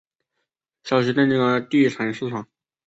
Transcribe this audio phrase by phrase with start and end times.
[0.83, 2.47] 消息震惊了地产市场。